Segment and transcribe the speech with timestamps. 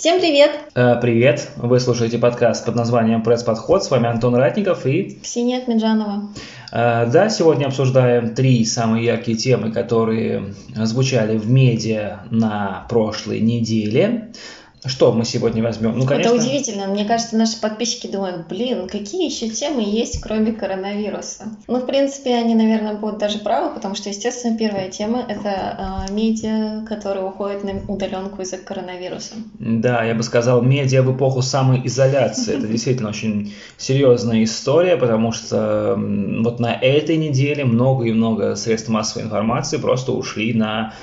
[0.00, 0.52] Всем привет!
[0.74, 1.50] Э, привет!
[1.56, 3.84] Вы слушаете подкаст под названием «Пресс-подход».
[3.84, 5.18] С вами Антон Ратников и...
[5.22, 6.30] Ксения Ахмеджанова.
[6.72, 14.32] Э, да, сегодня обсуждаем три самые яркие темы, которые звучали в медиа на прошлой неделе.
[14.84, 15.98] Что мы сегодня возьмем?
[15.98, 16.34] Ну, конечно...
[16.34, 16.86] Это удивительно.
[16.86, 21.44] Мне кажется, наши подписчики думают, блин, какие еще темы есть, кроме коронавируса?
[21.68, 26.12] Ну, в принципе, они, наверное, будут даже правы, потому что, естественно, первая тема– это э,
[26.12, 29.34] медиа, которые уходят на удаленку из-за коронавируса.
[29.58, 32.56] Да, я бы сказал, медиа в эпоху самоизоляции.
[32.56, 38.88] Это действительно очень серьезная история, потому что вот на этой неделе много и много средств
[38.88, 40.94] массовой информации просто ушли на,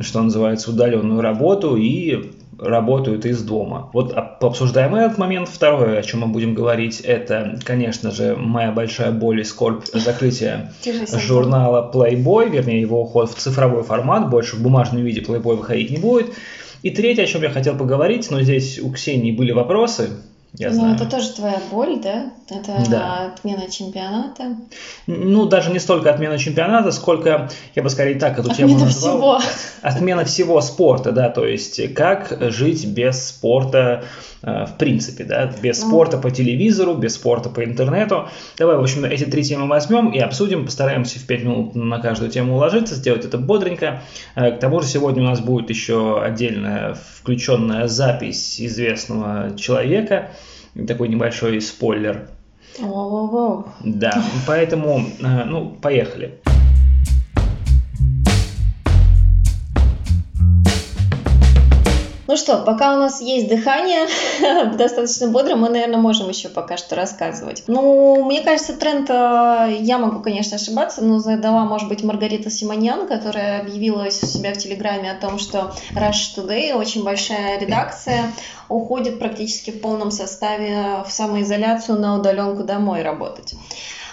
[0.00, 3.90] что называется, удаленную работу и работают из дома.
[3.92, 5.48] Вот пообсуждаем этот момент.
[5.48, 10.72] Второе, о чем мы будем говорить, это, конечно же, моя большая боль и скорбь закрытия
[11.12, 15.98] журнала Playboy, вернее, его уход в цифровой формат, больше в бумажном виде Playboy выходить не
[15.98, 16.32] будет.
[16.82, 20.10] И третье, о чем я хотел поговорить, но здесь у Ксении были вопросы,
[20.58, 22.30] я ну, это тоже твоя боль, да?
[22.48, 23.26] Это да.
[23.26, 24.56] отмена чемпионата.
[25.06, 29.40] Ну, даже не столько отмена чемпионата, сколько, я бы скорее так эту отмена тему назвал.
[29.40, 29.52] Всего.
[29.82, 34.04] Отмена всего спорта, да, то есть как жить без спорта
[34.42, 35.88] э, в принципе, да, без ну.
[35.88, 38.28] спорта по телевизору, без спорта по интернету.
[38.56, 42.30] Давай, в общем, эти три темы возьмем и обсудим, постараемся в пять минут на каждую
[42.30, 44.02] тему уложиться, сделать это бодренько.
[44.34, 50.30] Э, к тому же сегодня у нас будет еще отдельная включенная запись известного человека,
[50.86, 52.28] такой небольшой спойлер.
[52.78, 53.68] Воу-воу-воу.
[53.84, 56.38] Да, поэтому, э, ну, поехали.
[62.26, 64.08] Ну что, пока у нас есть дыхание,
[64.76, 67.62] достаточно бодро, мы, наверное, можем еще пока что рассказывать.
[67.68, 73.06] Ну, мне кажется, тренд, э, я могу, конечно, ошибаться, но задала, может быть, Маргарита Симоньян,
[73.06, 78.32] которая объявила у себя в Телеграме о том, что Rush Today, очень большая редакция,
[78.68, 83.54] уходит практически в полном составе в самоизоляцию на удаленку домой работать.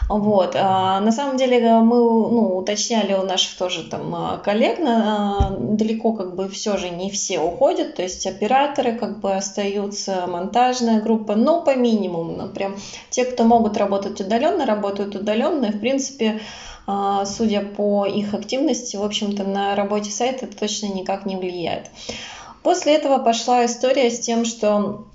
[0.10, 0.56] Вот.
[0.56, 6.14] А, на самом деле мы ну, уточняли у наших тоже там а, коллег, а, далеко
[6.14, 11.36] как бы все же не все уходят, то есть операторы как бы остаются, монтажная группа,
[11.36, 12.36] но по минимуму.
[12.36, 12.78] Например,
[13.10, 16.42] те, кто могут работать удаленно, работают удаленно, и в принципе
[17.26, 21.90] судя по их активности, в общем-то, на работе сайта это точно никак не влияет.
[22.62, 25.06] После этого пошла история с тем, что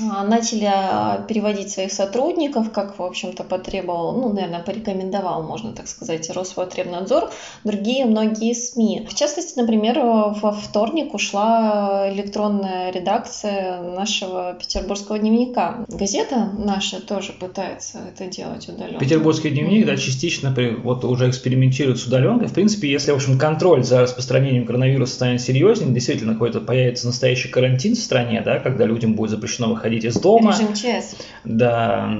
[0.00, 6.30] начали а, переводить своих сотрудников, как, в общем-то, потребовал, ну, наверное, порекомендовал, можно так сказать,
[6.30, 7.30] Роспотребнадзор,
[7.64, 9.06] другие многие СМИ.
[9.08, 15.84] В частности, например, во вторник ушла электронная редакция нашего петербургского дневника.
[15.88, 18.98] Газета наша тоже пытается это делать удаленно.
[18.98, 22.48] Петербургский дневник, да, частично вот уже экспериментирует с удаленкой.
[22.48, 27.48] В принципе, если, в общем, контроль за распространением коронавируса станет серьезнее, действительно какой-то появится настоящий
[27.48, 31.16] карантин в стране, да, когда людям будет запрещено выходить выходить из дома, Режим ЧС.
[31.44, 32.10] да,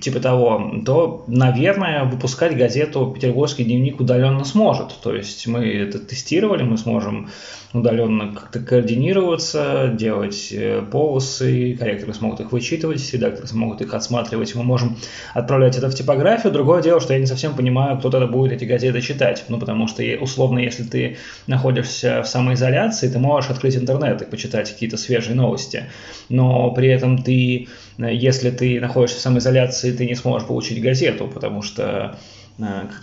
[0.00, 4.98] типа того, то, наверное, выпускать газету «Петербургский дневник» удаленно сможет.
[5.02, 7.30] То есть мы это тестировали, мы сможем
[7.72, 14.62] удаленно как-то координироваться, делать э, полосы, корректоры смогут их вычитывать, редакторы смогут их отсматривать, мы
[14.62, 14.96] можем
[15.34, 16.52] отправлять это в типографию.
[16.52, 19.88] Другое дело, что я не совсем понимаю, кто тогда будет эти газеты читать, ну, потому
[19.88, 25.34] что, условно, если ты находишься в самоизоляции, ты можешь открыть интернет и почитать какие-то свежие
[25.34, 25.84] новости,
[26.28, 27.68] но при этом ты,
[27.98, 32.18] э, если ты находишься в самоизоляции, ты не сможешь получить газету, потому что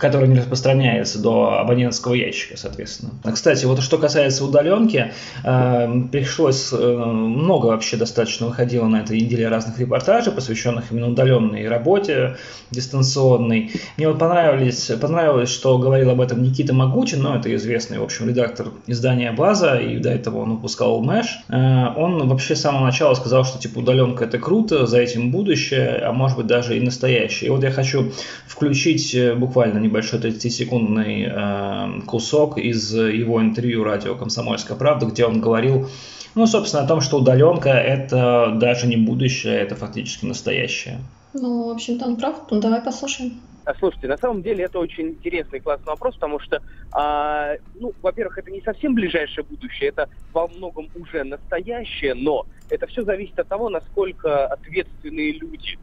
[0.00, 3.12] который не распространяется до абонентского ящика, соответственно.
[3.32, 5.12] Кстати, вот что касается удаленки,
[5.44, 11.68] э, пришлось э, много вообще достаточно выходило на этой неделе разных репортажей, посвященных именно удаленной
[11.68, 12.36] работе,
[12.70, 13.70] дистанционной.
[13.96, 18.28] Мне вот понравились, понравилось, что говорил об этом Никита Магутин, но это известный, в общем,
[18.28, 21.44] редактор издания «База», и до этого он выпускал «Мэш».
[21.48, 26.12] Он вообще с самого начала сказал, что типа удаленка это круто, за этим будущее, а
[26.12, 27.48] может быть даже и настоящее.
[27.48, 28.12] И вот я хочу
[28.46, 35.88] включить буквально небольшой 30-секундный э, кусок из его интервью радио «Комсомольская правда», где он говорил,
[36.34, 40.98] ну, собственно, о том, что удаленка– это даже не будущее, это фактически настоящее.
[41.34, 42.36] Ну, в общем-то, он прав.
[42.50, 43.40] Ну, давай послушаем.
[43.64, 46.60] А, слушайте, на самом деле это очень интересный классный вопрос, потому что,
[46.92, 52.86] а, ну, во-первых, это не совсем ближайшее будущее, это во многом уже настоящее, но это
[52.86, 55.78] все зависит от того, насколько ответственные люди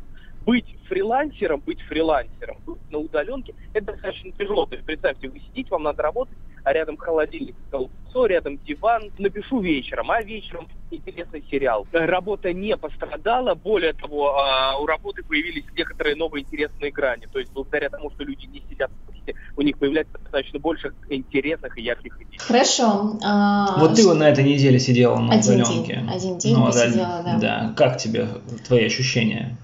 [0.45, 4.65] быть фрилансером, быть фрилансером, быть на удаленке, это достаточно тяжело.
[4.65, 9.11] То есть представьте, вы сидите, вам надо работать, а рядом холодильник, колесо, рядом диван.
[9.17, 11.87] Напишу вечером, а вечером интересный сериал.
[11.91, 17.27] Работа не пострадала, более того, а, у работы появились некоторые новые интересные грани.
[17.31, 19.11] То есть благодаря тому, что люди не сидят в
[19.55, 22.39] у них появляется достаточно больше интересных и ярких идей.
[22.39, 23.17] Хорошо.
[23.23, 25.95] А, вот ты вот на этой неделе сидела на один удаленке.
[25.95, 26.09] День.
[26.09, 27.37] Один день ну, да, сидела, да.
[27.39, 27.73] Да.
[27.77, 28.27] Как тебе
[28.67, 29.57] твои ощущения?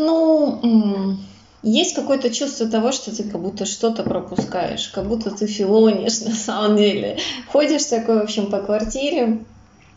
[0.00, 1.16] Ну,
[1.64, 6.34] есть какое-то чувство того, что ты как будто что-то пропускаешь, как будто ты филонишь на
[6.34, 7.18] самом деле.
[7.48, 9.44] Ходишь такой, в общем, по квартире,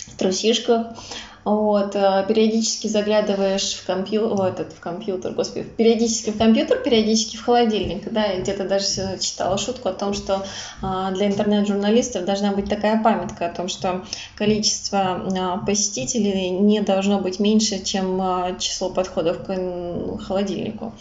[0.07, 0.97] в трусишках,
[1.43, 7.37] вот, э, периодически заглядываешь в компьютер, в этот, в компьютер, господи, периодически в компьютер, периодически
[7.37, 8.85] в холодильник, да, и где-то даже
[9.19, 10.45] читала шутку о том, что
[10.81, 14.05] а, для интернет-журналистов должна быть такая памятка о том, что
[14.35, 20.93] количество а, посетителей не должно быть меньше, чем а, число подходов к холодильнику.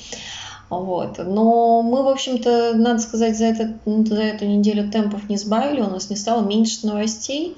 [0.70, 1.18] Вот.
[1.18, 5.90] Но мы, в общем-то, надо сказать, за, этот, за эту неделю темпов не сбавили, у
[5.90, 7.56] нас не стало меньше новостей.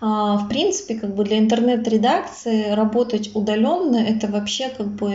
[0.00, 5.10] А, в принципе, как бы для интернет-редакции работать удаленно это вообще как бы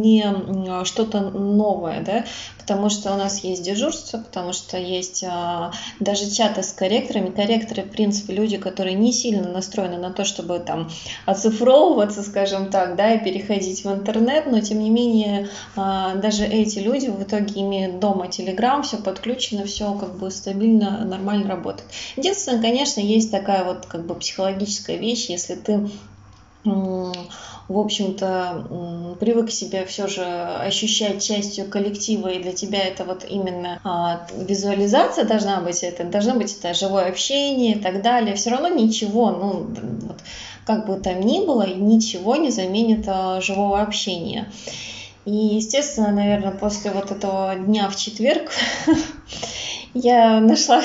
[0.00, 2.24] не что-то новое, да,
[2.70, 7.30] потому что у нас есть дежурство, потому что есть а, даже чаты с корректорами.
[7.30, 10.88] Корректоры, в принципе, люди, которые не сильно настроены на то, чтобы там
[11.26, 16.78] оцифровываться, скажем так, да, и переходить в интернет, но тем не менее а, даже эти
[16.78, 21.88] люди в итоге имеют дома Telegram, все подключено, все как бы стабильно, нормально работает.
[22.16, 25.90] Единственное, конечно, есть такая вот как бы психологическая вещь, если ты
[26.64, 33.80] в общем-то, привык себя все же ощущать частью коллектива, и для тебя это вот именно
[33.84, 38.34] а, визуализация должна быть, это должно быть это живое общение и так далее.
[38.34, 39.66] Все равно ничего, ну,
[40.02, 40.18] вот,
[40.66, 44.50] как бы там ни было, ничего не заменит а, живого общения.
[45.24, 48.50] И, естественно, наверное, после вот этого дня в четверг
[49.94, 50.82] я нашла,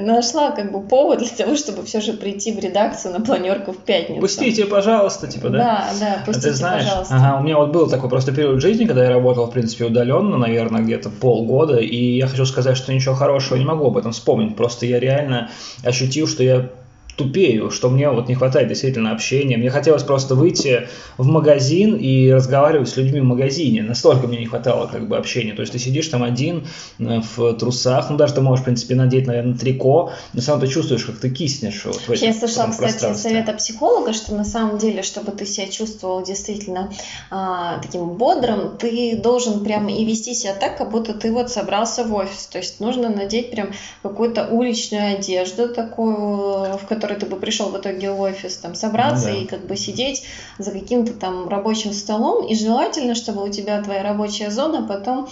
[0.00, 3.78] нашла как бы повод для того, чтобы все же прийти в редакцию на планерку в
[3.78, 4.20] пятницу.
[4.20, 5.58] Пустите, пожалуйста, типа, да?
[5.58, 7.14] Да, да, пустите, а ты знаешь, пожалуйста.
[7.14, 10.38] Ага, у меня вот был такой просто период жизни, когда я работал, в принципе, удаленно,
[10.38, 14.56] наверное, где-то полгода, и я хочу сказать, что ничего хорошего не могу об этом вспомнить,
[14.56, 15.50] просто я реально
[15.84, 16.70] ощутил, что я
[17.16, 19.56] тупею, что мне вот не хватает действительно общения.
[19.56, 23.82] Мне хотелось просто выйти в магазин и разговаривать с людьми в магазине.
[23.82, 25.54] Настолько мне не хватало как бы общения.
[25.54, 26.66] То есть ты сидишь там один
[26.98, 30.66] э, в трусах, ну даже ты можешь, в принципе, надеть, наверное, трико, но сам ты
[30.68, 35.02] чувствуешь, как ты киснешь вот в Я слышала, кстати, совета психолога, что на самом деле,
[35.02, 36.92] чтобы ты себя чувствовал действительно
[37.30, 42.04] а, таким бодрым, ты должен прямо и вести себя так, как будто ты вот собрался
[42.04, 42.46] в офис.
[42.46, 43.72] То есть нужно надеть прям
[44.02, 48.74] какую-то уличную одежду такую, в которой который ты бы пришел в итоге в офис, там,
[48.74, 49.40] собраться ну, да.
[49.40, 50.24] и как бы сидеть
[50.58, 52.46] за каким-то там рабочим столом.
[52.46, 55.28] И желательно, чтобы у тебя твоя рабочая зона потом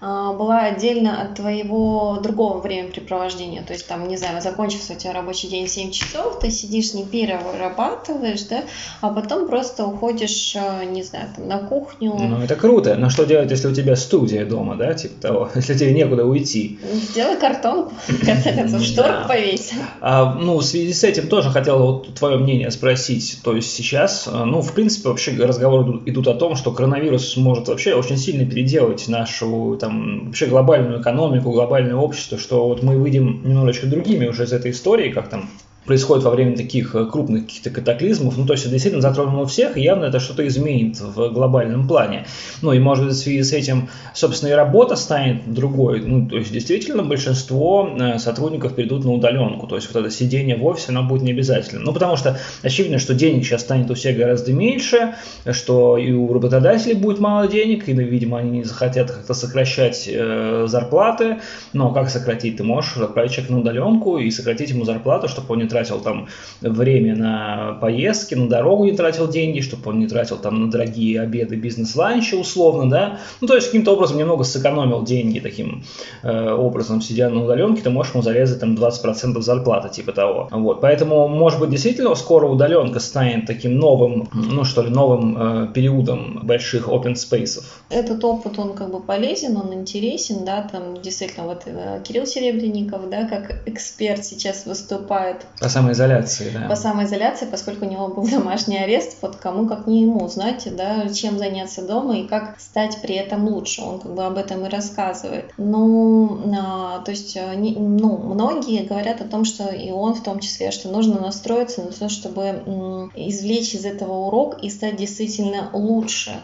[0.00, 3.62] была отдельно от твоего другого времяпрепровождения.
[3.62, 7.04] То есть там, не знаю, закончился у тебя рабочий день 7 часов, ты сидишь, не
[7.04, 8.64] перерабатываешь, да,
[9.00, 12.14] а потом просто уходишь, а, не знаю, там, на кухню.
[12.14, 12.94] Ну, это круто.
[12.96, 16.78] Но что делать, если у тебя студия дома, да, типа того, если тебе некуда уйти?
[16.92, 19.72] Сделай картонку, в конце концов, шторку повесь.
[20.00, 23.38] А, ну, в связи с этим тоже хотел вот твое мнение спросить.
[23.42, 27.68] То есть сейчас, а, ну, в принципе, вообще разговоры идут о том, что коронавирус может
[27.68, 33.42] вообще очень сильно переделать нашу там, вообще глобальную экономику, глобальное общество, что вот мы выйдем
[33.44, 35.48] немножечко другими уже из этой истории, как там
[35.86, 39.76] происходит во время таких э, крупных каких-то катаклизмов, ну, то есть это действительно затронуло всех,
[39.76, 42.26] и явно это что-то изменит в глобальном плане.
[42.60, 46.00] Ну, и, может быть, в связи с этим, собственно, и работа станет другой.
[46.00, 50.56] Ну, то есть, действительно, большинство э, сотрудников перейдут на удаленку, то есть, вот это сидение
[50.56, 51.80] в офисе, оно будет не обязательно.
[51.82, 55.14] Ну, потому что очевидно, что денег сейчас станет у всех гораздо меньше,
[55.50, 60.66] что и у работодателей будет мало денег, и, видимо, они не захотят как-то сокращать э,
[60.68, 61.38] зарплаты,
[61.72, 62.56] но как сократить?
[62.56, 66.28] Ты можешь отправить человека на удаленку и сократить ему зарплату, чтобы он не тратил там
[66.60, 71.20] время на поездки, на дорогу не тратил деньги, чтобы он не тратил там на дорогие
[71.20, 73.18] обеды, бизнес-ланчи условно, да.
[73.40, 75.84] Ну, то есть каким-то образом немного сэкономил деньги таким
[76.22, 80.48] э, образом, сидя на удаленке, ты можешь ему зарезать там 20% зарплаты, типа того.
[80.50, 85.72] Вот, поэтому, может быть, действительно скоро удаленка станет таким новым, ну что ли, новым э,
[85.72, 87.62] периодом больших open space.
[87.90, 93.08] Этот опыт, он как бы полезен, он интересен, да, там действительно вот э, Кирилл Серебренников,
[93.10, 96.68] да, как эксперт сейчас выступает по самоизоляции, да.
[96.68, 101.08] По самоизоляции, поскольку у него был домашний арест, вот кому как не ему, знаете, да,
[101.08, 103.82] чем заняться дома и как стать при этом лучше.
[103.82, 105.50] Он как бы об этом и рассказывает.
[105.58, 110.22] Ну, а, то есть, а, не, ну, многие говорят о том, что и он в
[110.22, 115.70] том числе, что нужно настроиться на то, чтобы извлечь из этого урок и стать действительно
[115.72, 116.40] лучше.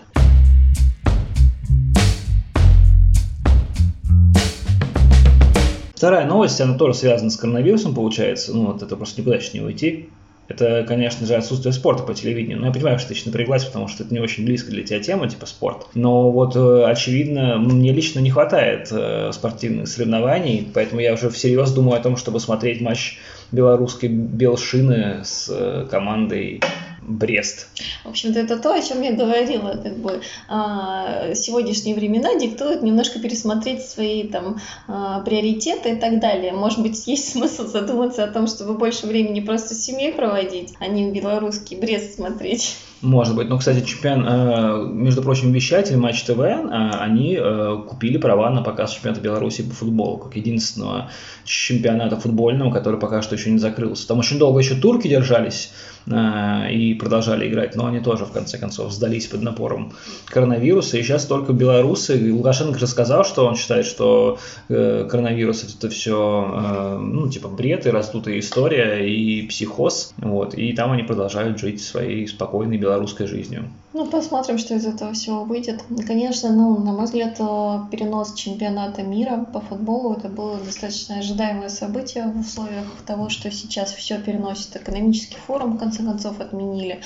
[6.02, 8.52] Вторая новость, она тоже связана с коронавирусом, получается.
[8.52, 10.09] Ну, вот это просто никуда еще не уйти.
[10.49, 12.59] это, конечно же, отсутствие спорта по телевидению.
[12.59, 14.99] Но я понимаю, что ты еще напряглась, потому что это не очень близко для тебя
[14.99, 15.87] тема, типа спорт.
[15.94, 21.71] Но вот, э, очевидно, мне лично не хватает э, спортивных соревнований, поэтому я уже всерьез
[21.71, 23.21] думаю о том, чтобы смотреть матч
[23.52, 26.61] белорусской Белшины с э, командой
[27.06, 27.68] Брест.
[28.04, 29.80] В общем-то, это то, о чем я говорила.
[29.82, 36.52] Как бы, а, сегодняшние времена диктуют немножко пересмотреть свои там, а, приоритеты и так далее.
[36.52, 40.87] Может быть, есть смысл задуматься о том, чтобы больше времени просто с семьей проводить, а
[40.87, 42.76] не белорусский Брест смотреть.
[43.02, 43.49] Может быть.
[43.49, 48.62] Но, кстати, чемпион, э, между прочим, вещатель Матч ТВ, э, они э, купили права на
[48.62, 51.11] показ чемпионата Беларуси по футболу, как единственного
[51.44, 54.06] чемпионата футбольного, который пока что еще не закрылся.
[54.06, 55.73] Там очень долго еще турки держались
[56.06, 59.92] и продолжали играть, но они тоже, в конце концов, сдались под напором
[60.26, 60.99] коронавируса.
[60.99, 62.32] И сейчас только белорусы.
[62.32, 68.38] Лукашенко же сказал, что он считает, что коронавирус это все, ну, типа, бред и раздутая
[68.38, 70.14] история и психоз.
[70.18, 70.54] Вот.
[70.54, 73.68] И там они продолжают жить своей спокойной белорусской жизнью.
[73.94, 75.85] Ну, посмотрим, что из этого всего выйдет.
[76.06, 81.68] Конечно, ну, на мой взгляд, э, перенос чемпионата мира по футболу это было достаточно ожидаемое
[81.68, 87.01] событие в условиях того, что сейчас все переносит экономический форум, конце концов, отменили.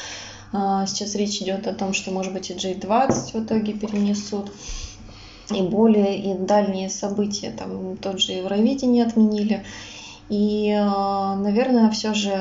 [0.52, 4.52] А, сейчас речь идет о том, что, может быть, и G20 в итоге перенесут
[5.50, 9.64] и более и дальние события, там тот же Евровидение отменили.
[10.28, 12.32] И, э, наверное, все же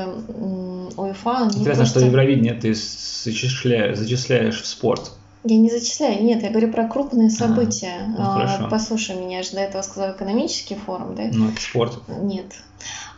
[0.97, 1.51] УЕФА...
[1.53, 1.99] Интересно, просто...
[1.99, 5.11] что Евровидение ты зачисляешь, зачисляешь в спорт.
[5.43, 8.11] Я не зачисляю, нет, я говорю про крупные события.
[8.17, 11.25] А, ну, Послушай меня, я же до этого сказала экономический форум, да?
[11.31, 12.01] Ну, это спорт.
[12.23, 12.47] Нет.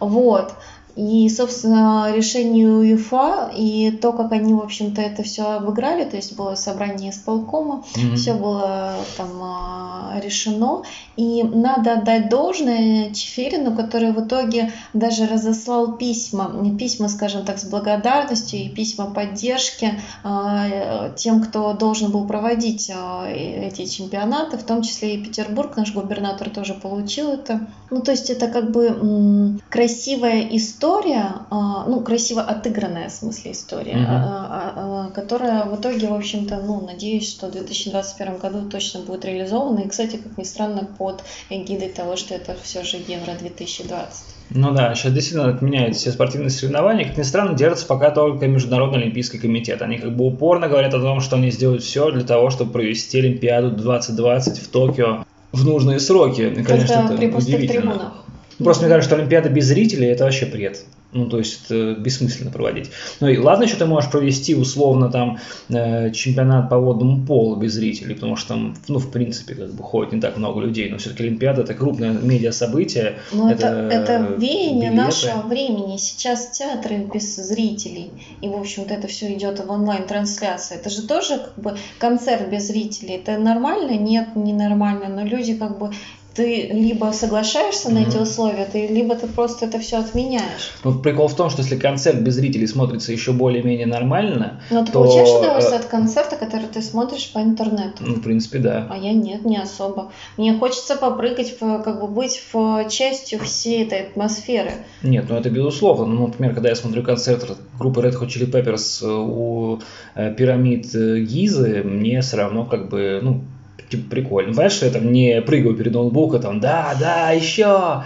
[0.02, 0.54] Вот.
[0.98, 6.36] И, собственно, решение УЕФА и то, как они, в общем-то, это все обыграли, то есть
[6.36, 8.16] было собрание исполкома, mm-hmm.
[8.16, 10.82] все было там а, решено.
[11.16, 17.66] И надо отдать должное Чеферину, который в итоге даже разослал письма, письма, скажем так, с
[17.66, 24.82] благодарностью и письма поддержки а, тем, кто должен был проводить а, эти чемпионаты, в том
[24.82, 27.68] числе и Петербург, наш губернатор тоже получил это.
[27.92, 33.52] Ну, то есть это как бы красивая история, история, а, ну, красиво отыгранная, в смысле,
[33.52, 35.12] история, mm-hmm.
[35.14, 39.80] которая в итоге, в общем-то, ну, надеюсь, что в 2021 году точно будет реализована.
[39.80, 44.36] И, кстати, как ни странно, под эгидой того, что это все же Евро 2020.
[44.50, 47.06] Ну да, сейчас действительно отменяют все спортивные соревнования.
[47.06, 49.82] Как ни странно, держится пока только Международный Олимпийский комитет.
[49.82, 53.20] Они как бы упорно говорят о том, что они сделают все для того, чтобы провести
[53.20, 56.42] Олимпиаду 2020 в Токио в нужные сроки.
[56.42, 58.14] И, конечно, это, это при пустых трибунах.
[58.58, 60.84] Просто мне кажется, что Олимпиада без зрителей это вообще бред.
[61.14, 62.92] Ну, то есть это бессмысленно проводить.
[63.22, 67.74] Ну и ладно, еще ты можешь провести условно там э, чемпионат по водному полу без
[67.74, 70.98] зрителей, потому что там, ну, в принципе, как бы ходит не так много людей, но
[70.98, 73.20] все-таки Олимпиада это крупное медиа-событие.
[73.32, 74.96] Ну, это, это, это веяние билеты.
[74.96, 75.96] нашего времени.
[75.96, 78.12] Сейчас театры без зрителей.
[78.42, 80.76] И, в общем-то, это все идет в онлайн-трансляции.
[80.76, 83.16] Это же тоже как бы концерт без зрителей.
[83.16, 83.98] Это нормально?
[83.98, 85.08] Нет, не нормально.
[85.08, 85.92] Но люди как бы
[86.38, 90.72] ты либо соглашаешься на эти условия, ты либо ты просто это все отменяешь.
[90.84, 94.92] Ну, прикол в том, что если концерт без зрителей смотрится еще более-менее нормально, Но ты
[94.92, 95.00] то...
[95.00, 98.04] получаешь удовольствие от концерта, который ты смотришь по интернету?
[98.04, 98.88] Ну, в принципе, да.
[98.88, 100.12] А я нет, не особо.
[100.38, 104.72] Мне хочется попрыгать, как бы быть в частью всей этой атмосферы.
[105.02, 106.06] Нет, ну это безусловно.
[106.06, 109.80] Ну, например, когда я смотрю концерт группы Red Hot Chili Peppers у
[110.14, 113.42] э, пирамид э, Гизы, мне все равно как бы, ну,
[113.90, 114.52] типа, прикольно.
[114.52, 118.04] Понимаешь, что я там не прыгаю перед ноутбуком, там, да, да, еще,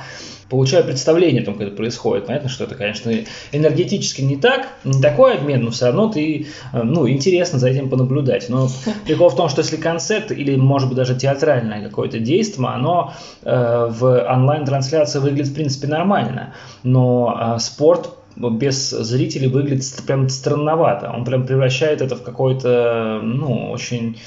[0.52, 2.28] получаю представление о том, как это происходит.
[2.28, 3.12] Понятно, что это, конечно,
[3.54, 7.90] энергетически не так, не такой обмен, но все равно ты, э, ну, интересно за этим
[7.90, 8.50] понаблюдать.
[8.50, 8.70] Но
[9.06, 13.88] прикол в том, что если концерт или, может быть, даже театральное какое-то действие, оно э,
[13.90, 21.12] в онлайн-трансляции выглядит, в принципе, нормально, но э, спорт без зрителей выглядит прям странновато.
[21.16, 24.18] Он прям превращает это в какой-то, ну, очень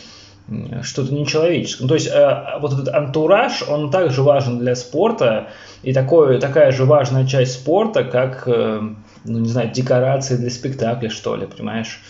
[0.82, 1.84] что-то нечеловеческое.
[1.84, 5.48] Ну, то есть э, вот этот антураж, он также важен для спорта,
[5.82, 8.80] и такое, такая же важная часть спорта, как, э,
[9.24, 12.00] ну, не знаю, декорации для спектакля, что ли, понимаешь?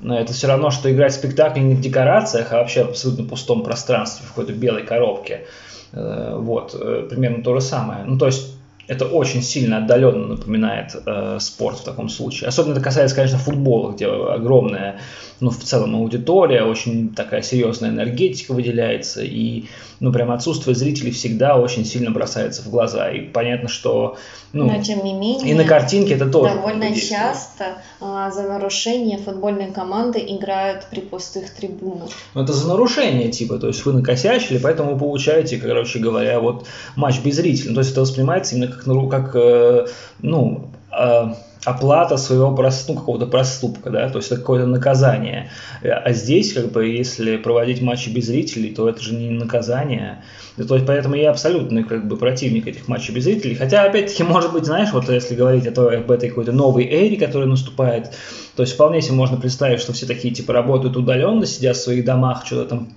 [0.00, 3.24] Но это все равно, что играть в спектакле не в декорациях, а вообще в абсолютно
[3.24, 5.46] пустом пространстве, в какой-то белой коробке.
[5.92, 8.04] Э, вот, э, примерно то же самое.
[8.04, 8.51] Ну, то есть
[8.88, 12.48] это очень сильно отдаленно напоминает э, спорт в таком случае.
[12.48, 15.00] Особенно это касается, конечно, футбола, где огромная,
[15.40, 19.64] ну, в целом аудитория, очень такая серьезная энергетика выделяется, и,
[20.00, 23.10] ну, прям отсутствие зрителей всегда очень сильно бросается в глаза.
[23.10, 24.16] И понятно, что,
[24.52, 29.18] ну, Но, тем не менее, и на картинке это тоже довольно часто а, за нарушение
[29.18, 32.10] футбольные команды играют при пустых трибунах.
[32.34, 36.66] Ну, это за нарушение, типа, то есть вы накосячили, поэтому вы получаете, короче говоря, вот
[36.96, 37.70] матч без зрителей.
[37.70, 39.86] Ну, то есть это воспринимается именно как, как э,
[40.20, 45.50] ну, э, оплата своего ну, какого-то проступка, да, то есть это какое-то наказание.
[45.82, 50.22] А здесь, как бы, если проводить матчи без зрителей, то это же не наказание.
[50.56, 53.54] То есть, поэтому я абсолютно как бы противник этих матчей без зрителей.
[53.54, 57.16] Хотя, опять-таки, может быть, знаешь, вот если говорить о той, об этой какой-то новой эре,
[57.16, 58.10] которая наступает,
[58.56, 62.04] то есть вполне себе можно представить, что все такие типа работают удаленно, сидят в своих
[62.04, 62.88] домах, что-то там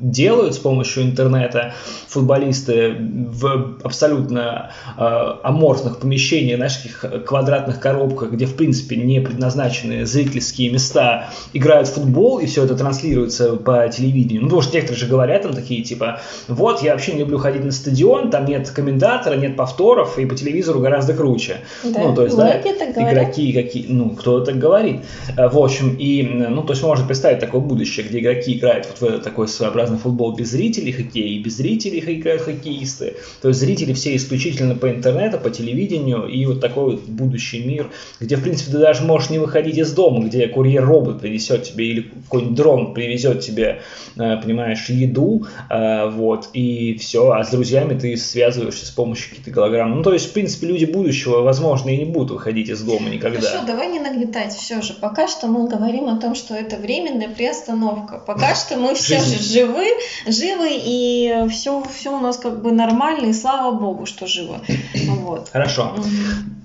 [0.00, 1.74] делают с помощью интернета
[2.08, 5.02] футболисты в абсолютно э,
[5.42, 11.94] аморфных помещениях, знаешь, таких квадратных коробках, где в принципе не предназначены зрительские места, играют в
[11.94, 14.42] футбол, и все это транслируется по телевидению.
[14.42, 17.64] Ну, потому что некоторые же говорят там такие, типа, вот, я вообще не люблю ходить
[17.64, 21.58] на стадион, там нет комментатора, нет повторов, и по телевизору гораздо круче.
[21.84, 25.02] Да, ну, то есть, да, игроки, какие, ну, кто так говорит.
[25.36, 29.10] Э, в общем, и, ну, то есть можно представить такое будущее, где игроки играют вот
[29.10, 33.16] в такой своеобразный разный футбол без зрителей хоккея и без зрителей играют хоккеисты.
[33.42, 37.90] То есть зрители все исключительно по интернету, по телевидению и вот такой вот будущий мир,
[38.20, 42.00] где в принципе ты даже можешь не выходить из дома, где курьер-робот принесет тебе или
[42.24, 43.82] какой-нибудь дрон привезет тебе,
[44.16, 49.50] э, понимаешь, еду, э, вот, и все, а с друзьями ты связываешься с помощью каких-то
[49.50, 49.96] голограмм.
[49.96, 53.40] Ну, то есть, в принципе, люди будущего, возможно, и не будут выходить из дома никогда.
[53.40, 54.94] Хорошо, давай не нагнетать все же.
[54.94, 58.22] Пока что мы говорим о том, что это временная приостановка.
[58.26, 62.72] Пока что мы все же живы живы, живы, и все, все у нас как бы
[62.72, 64.56] нормально, и слава богу, что живы.
[65.20, 65.48] Вот.
[65.52, 65.96] Хорошо.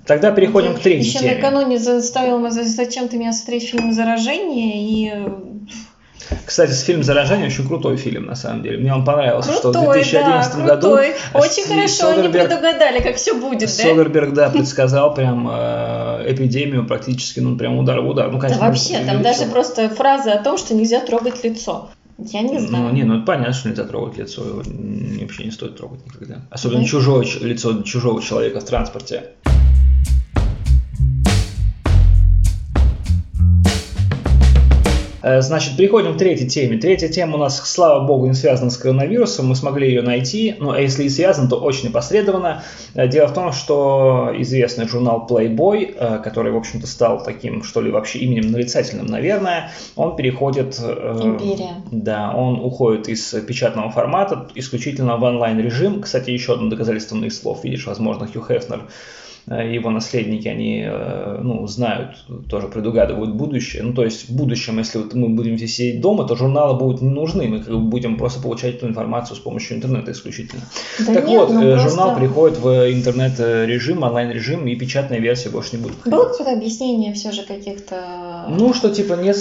[0.06, 1.34] Тогда переходим к третьей Еще теме.
[1.34, 5.12] накануне заставил, зачем ты меня смотреть фильм «Заражение», и
[6.44, 8.78] кстати, с фильм «Заражение» очень крутой фильм, на самом деле.
[8.78, 10.88] Мне он понравился, крутой, что в 2011 да, году...
[10.88, 11.14] Крутой.
[11.34, 14.50] Очень хорошо они предугадали, как все будет, Содерберг, да?
[14.50, 18.30] предсказал прям э, эпидемию практически, ну, прям удар в удар.
[18.30, 21.90] Ну, конечно, да вообще, там даже просто фраза о том, что нельзя трогать лицо.
[22.18, 22.84] Я не знаю.
[22.84, 24.62] Ну, не, ну понятно, что нельзя трогать лицо, его
[25.20, 26.42] вообще не стоит трогать никогда.
[26.50, 26.86] Особенно да.
[26.86, 29.32] чужое лицо чужого человека в транспорте.
[35.40, 36.78] Значит, переходим к третьей теме.
[36.78, 39.46] Третья тема у нас, слава богу, не связана с коронавирусом.
[39.46, 40.54] Мы смогли ее найти.
[40.58, 42.62] Ну, а если и связан, то очень непосредственно.
[42.94, 47.80] Э, дело в том, что известный журнал Playboy, э, который, в общем-то, стал таким, что
[47.80, 50.78] ли, вообще именем нарицательным, наверное, он переходит...
[50.78, 51.82] Империя.
[51.90, 56.02] Да, он уходит из печатного формата исключительно в онлайн-режим.
[56.02, 57.64] Кстати, еще одно доказательство моих слов.
[57.64, 58.82] Видишь, возможно, Хью Хефнер Э,
[59.54, 62.16] его наследники, они э, ну, знают,
[62.48, 63.84] тоже предугадывают будущее.
[63.84, 67.00] Ну, то есть в будущем, если вот мы будем здесь сидеть дома, то журналы будут
[67.00, 70.62] не нужны, мы как бы будем просто получать эту информацию с помощью интернета исключительно.
[70.98, 72.18] Да так нет, вот, ну, э, журнал просто...
[72.18, 75.94] приходит в интернет-режим, онлайн-режим, и печатная версия больше не будет.
[76.04, 78.46] Было какое-то объяснение все же каких-то...
[78.48, 79.36] Ну, что типа нет,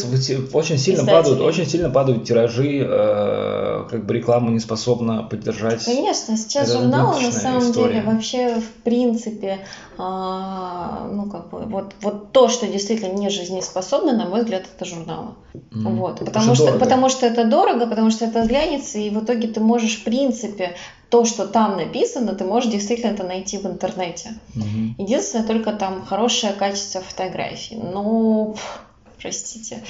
[0.53, 5.83] очень сильно падают, очень сильно падают тиражи, э, как бы реклама не способна поддержать.
[5.85, 7.95] Конечно, сейчас журналы на самом история.
[7.95, 9.59] деле вообще в принципе
[9.97, 14.85] а, ну, как бы, вот, вот то, что действительно не жизнеспособно, на мой взгляд, это
[14.85, 15.35] журналы.
[15.53, 19.47] Mm, вот, потому, что, потому что это дорого, потому что это глянец, и в итоге
[19.47, 20.75] ты можешь, в принципе,
[21.09, 24.31] то, что там написано, ты можешь действительно это найти в интернете.
[24.55, 24.95] Mm-hmm.
[24.97, 27.77] Единственное, только там хорошее качество фотографий.
[27.77, 28.55] Ну,
[29.21, 29.81] простите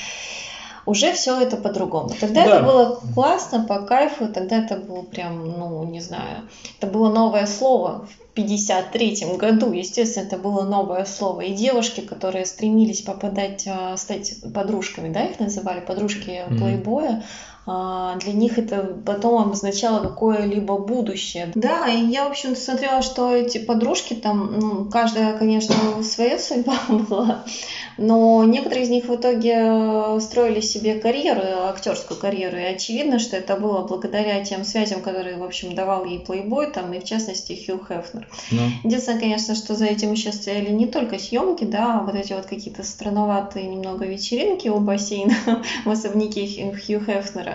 [0.86, 2.10] уже все это по-другому.
[2.20, 2.56] Тогда да.
[2.56, 7.46] это было классно, по кайфу, тогда это было прям, ну, не знаю, это было новое
[7.46, 11.42] слово в 53 году, естественно, это было новое слово.
[11.42, 17.24] И девушки, которые стремились попадать, а, стать подружками, да, их называли подружки плейбоя, mm-hmm.
[17.66, 21.52] Для них это потом обозначало какое-либо будущее.
[21.56, 26.78] Да, и я, в общем смотрела, что эти подружки там, ну, каждая, конечно, своя судьба
[26.90, 27.44] была,
[27.98, 33.38] но некоторые из них в итоге э, строили себе карьеру, актерскую карьеру, и очевидно, что
[33.38, 37.54] это было благодаря тем связям, которые, в общем, давал ей плейбой, там, и в частности
[37.66, 38.28] Хью Хефнер.
[38.52, 38.62] Ну.
[38.84, 42.46] Единственное, конечно, что за этим еще стояли не только съемки, да, а вот эти вот
[42.46, 45.36] какие-то странноватые немного вечеринки у бассейна
[45.86, 47.55] в особняке Хью Хефнера.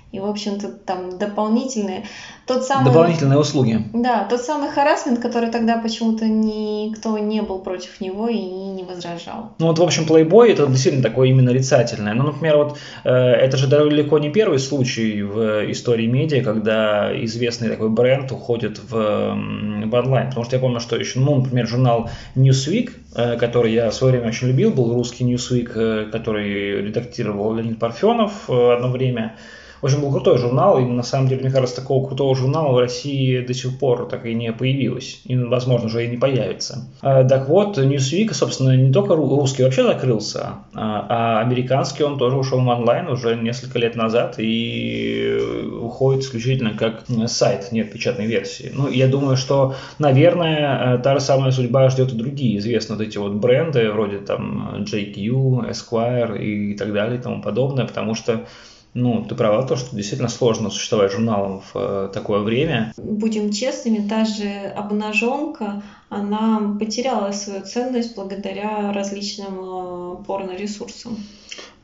[0.11, 2.03] И, в общем-то, там дополнительные
[2.45, 3.79] тот самый, Дополнительные услуги.
[3.93, 9.53] Да, тот самый харасмент, который тогда почему-то никто не был против него и не возражал.
[9.59, 12.13] Ну вот, в общем, Playboy это действительно такое именно нарицательное.
[12.13, 17.69] Ну, например, вот э, это же далеко не первый случай в истории медиа, когда известный
[17.69, 20.27] такой бренд уходит в, в онлайн.
[20.27, 24.13] Потому что я помню, что еще, ну, например, журнал Newsweek, э, который я в свое
[24.13, 29.35] время очень любил, был русский Newsweek, э, который редактировал Леонид Парфенов э, одно время
[29.81, 33.39] очень был крутой журнал, и на самом деле, мне кажется, такого крутого журнала в России
[33.39, 36.87] до сих пор так и не появилось, и, возможно, уже и не появится.
[37.01, 42.37] А, так вот, Newsweek, собственно, не только русский вообще закрылся, а, а американский он тоже
[42.37, 45.39] ушел в онлайн уже несколько лет назад и
[45.81, 48.71] уходит исключительно как сайт, нет печатной версии.
[48.73, 53.17] Ну, я думаю, что, наверное, та же самая судьба ждет и другие известные вот эти
[53.17, 58.45] вот бренды, вроде там JQ, Esquire и так далее и тому подобное, потому что
[58.93, 62.93] ну, ты права, то, что действительно сложно существовать журналом в э, такое время.
[62.97, 71.17] Будем честными, та же обнаженка, она потеряла свою ценность благодаря различным э, порно-ресурсам.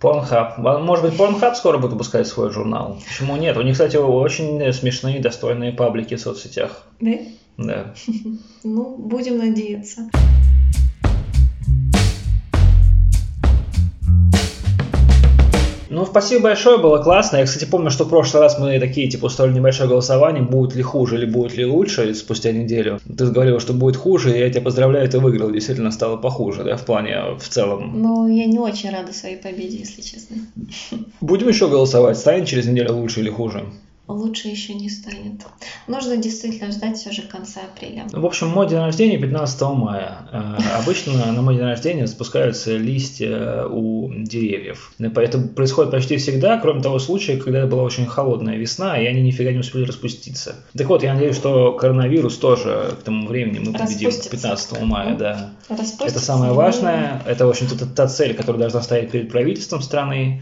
[0.01, 0.59] Pornhub.
[0.81, 2.99] Может быть, Pornhub скоро будет выпускать свой журнал?
[3.07, 3.57] Почему нет?
[3.57, 6.85] У них, кстати, очень смешные, достойные паблики в соцсетях.
[6.99, 7.11] Да?
[7.57, 7.93] Да.
[8.63, 10.09] Ну, будем надеяться.
[15.97, 17.37] Ну, спасибо большое, было классно.
[17.37, 20.83] Я, кстати, помню, что в прошлый раз мы такие, типа, устроили небольшое голосование, будет ли
[20.83, 22.99] хуже или будет ли лучше спустя неделю.
[23.17, 25.49] Ты говорил, что будет хуже, и я тебя поздравляю, ты выиграл.
[25.49, 27.99] Действительно стало похуже, да, в плане, в целом.
[27.99, 30.37] Ну, я не очень рада своей победе, если честно.
[31.19, 33.65] Будем еще голосовать, станет через неделю лучше или хуже?
[34.07, 35.41] Лучше еще не станет.
[35.87, 38.07] Нужно действительно ждать все же конца апреля.
[38.11, 40.27] В общем, мой день рождения 15 мая.
[40.31, 44.93] Э, обычно на мой день рождения спускаются листья у деревьев.
[44.99, 49.51] Это происходит почти всегда, кроме того случая, когда была очень холодная весна, и они нифига
[49.51, 50.55] не успели распуститься.
[50.75, 55.15] Так вот, я надеюсь, что коронавирус тоже к тому времени мы победим 15 мая.
[55.17, 55.49] Да.
[55.69, 57.21] Это самое важное.
[57.25, 60.41] Это, в общем-то, та цель, которая должна стоять перед правительством страны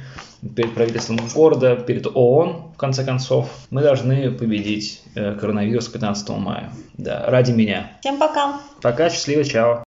[0.55, 3.49] перед правительством города, перед ООН, в конце концов.
[3.69, 6.71] Мы должны победить э, коронавирус 15 мая.
[6.93, 7.91] Да, ради меня.
[8.01, 8.59] Всем пока.
[8.81, 9.83] Пока, счастливо, чао.